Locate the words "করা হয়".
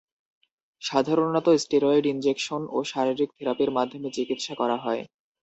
4.61-5.01